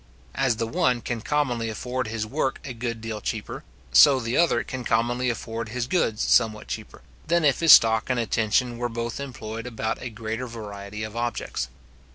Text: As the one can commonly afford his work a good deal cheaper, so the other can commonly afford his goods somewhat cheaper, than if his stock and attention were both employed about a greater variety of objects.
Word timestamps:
As 0.33 0.55
the 0.55 0.65
one 0.65 1.01
can 1.01 1.21
commonly 1.21 1.69
afford 1.69 2.07
his 2.07 2.25
work 2.25 2.59
a 2.65 2.73
good 2.73 3.01
deal 3.01 3.21
cheaper, 3.21 3.63
so 3.91 4.19
the 4.19 4.35
other 4.35 4.63
can 4.63 4.83
commonly 4.83 5.29
afford 5.29 5.69
his 5.69 5.85
goods 5.85 6.23
somewhat 6.23 6.67
cheaper, 6.67 7.03
than 7.27 7.45
if 7.45 7.59
his 7.59 7.73
stock 7.73 8.09
and 8.09 8.19
attention 8.19 8.79
were 8.79 8.89
both 8.89 9.19
employed 9.19 9.67
about 9.67 10.01
a 10.01 10.09
greater 10.09 10.47
variety 10.47 11.03
of 11.03 11.15
objects. 11.15 11.67